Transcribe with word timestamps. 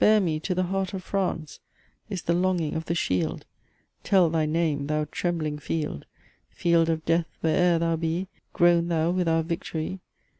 Bear 0.00 0.20
me 0.20 0.40
to 0.40 0.56
the 0.56 0.64
heart 0.64 0.92
of 0.92 1.04
France, 1.04 1.60
Is 2.10 2.22
the 2.22 2.32
longing 2.34 2.74
of 2.74 2.86
the 2.86 2.96
Shield 2.96 3.44
Tell 4.02 4.28
thy 4.28 4.44
name, 4.44 4.88
thou 4.88 5.06
trembling 5.12 5.60
Field! 5.60 6.04
Field 6.50 6.88
of 6.90 7.04
death, 7.04 7.28
where'er 7.42 7.78
thou 7.78 7.94
be, 7.94 8.26
Groan 8.52 8.88
thou 8.88 9.12
with 9.12 9.28
our 9.28 9.44
victory! 9.44 10.00